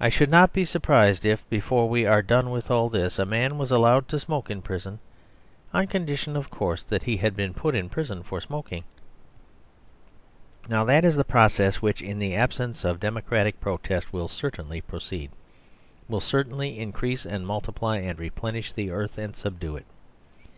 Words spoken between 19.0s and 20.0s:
and subdue it.